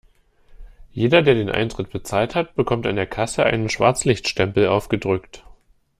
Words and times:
Jeder, 0.93 1.21
der 1.21 1.35
den 1.35 1.51
Eintritt 1.51 1.91
bezahlt 1.91 2.33
hat, 2.33 2.55
bekommt 2.55 2.87
an 2.87 2.95
der 2.95 3.05
Kasse 3.05 3.43
einen 3.43 3.69
Schwarzlichtstempel 3.69 4.65
aufgedrückt. 4.65 5.45